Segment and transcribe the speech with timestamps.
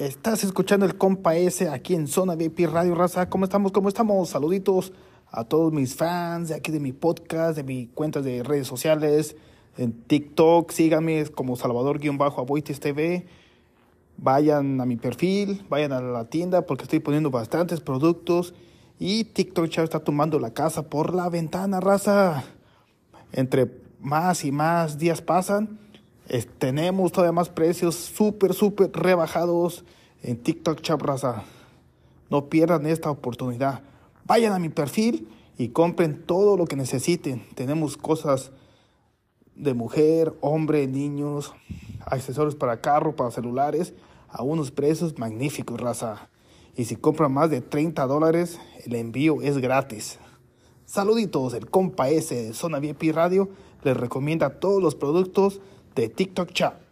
[0.00, 3.28] Estás escuchando el compa S aquí en Zona VIP Radio Raza.
[3.28, 3.70] ¿Cómo estamos?
[3.70, 4.30] ¿Cómo estamos?
[4.30, 4.94] Saluditos
[5.30, 9.36] a todos mis fans de aquí de mi podcast, de mi cuenta de redes sociales,
[9.76, 10.70] en TikTok.
[10.70, 13.26] Síganme como Salvador-Aboites TV.
[14.16, 18.54] Vayan a mi perfil, vayan a la tienda porque estoy poniendo bastantes productos.
[18.98, 22.44] Y TikTok ya está tomando la casa por la ventana, raza.
[23.32, 23.70] Entre
[24.00, 25.78] más y más días pasan
[26.58, 29.84] tenemos todavía más precios súper, súper rebajados
[30.22, 31.42] en TikTok Chapraza.
[32.30, 33.82] No pierdan esta oportunidad.
[34.26, 37.44] Vayan a mi perfil y compren todo lo que necesiten.
[37.56, 38.52] Tenemos cosas
[39.56, 41.52] de mujer, hombre, niños,
[42.06, 43.92] accesorios para carro, para celulares,
[44.28, 46.28] a unos precios magníficos, raza.
[46.76, 50.20] Y si compran más de 30 dólares, el envío es gratis.
[50.86, 53.50] Saluditos, el compa S de Zona VIP Radio
[53.82, 55.60] les recomienda todos los productos
[55.94, 56.89] de TikTok Chat.